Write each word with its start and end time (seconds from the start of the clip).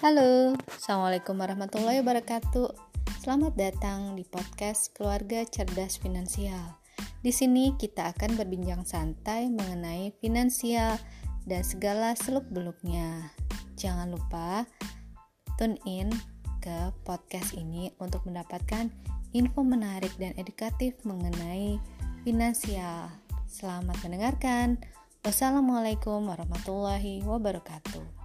Halo, 0.00 0.56
Assalamualaikum 0.80 1.36
warahmatullahi 1.36 2.00
wabarakatuh. 2.00 2.72
Selamat 3.20 3.52
datang 3.52 4.16
di 4.16 4.24
podcast 4.24 4.96
Keluarga 4.96 5.44
Cerdas 5.44 6.00
Finansial. 6.00 6.80
Di 7.20 7.28
sini 7.28 7.76
kita 7.76 8.16
akan 8.16 8.40
berbincang 8.40 8.88
santai 8.88 9.52
mengenai 9.52 10.16
finansial 10.24 10.96
dan 11.44 11.60
segala 11.68 12.16
seluk-beluknya. 12.16 13.28
Jangan 13.76 14.08
lupa 14.08 14.64
tune 15.60 15.76
in 15.84 16.08
ke 16.64 16.96
podcast 17.04 17.52
ini 17.52 17.92
untuk 18.00 18.24
mendapatkan 18.24 18.88
info 19.36 19.60
menarik 19.60 20.16
dan 20.16 20.32
edukatif 20.40 20.96
mengenai 21.04 21.76
finansial. 22.24 23.12
Selamat 23.44 24.00
mendengarkan. 24.00 24.80
Wassalamualaikum 25.20 26.24
warahmatullahi 26.24 27.20
wabarakatuh. 27.20 28.19